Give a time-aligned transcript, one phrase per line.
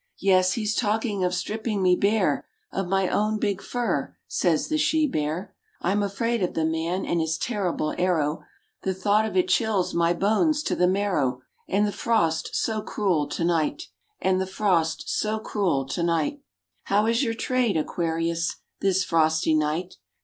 [0.17, 5.05] 'Yes, he's talking of stripping me bare Of my own big fur," says the She
[5.05, 8.41] bear, "I'm afraid of the man and his terrible arrow:
[8.81, 13.27] The thought of it chills my bones to the marrow, And the frost so cruel
[13.29, 13.89] to night!
[14.19, 16.41] And the frost so cruel to night!"
[16.85, 19.97] "How is your trade, Aquarius, This frosty night?"